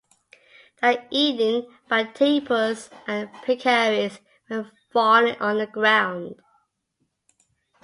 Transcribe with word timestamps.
They 0.81 0.97
are 0.97 1.07
eaten 1.11 1.71
by 1.87 2.05
tapirs 2.05 2.89
and 3.05 3.31
peccaries 3.45 4.19
when 4.47 4.71
fallen 4.91 5.35
on 5.35 5.59
the 5.59 5.67
ground. 5.67 6.41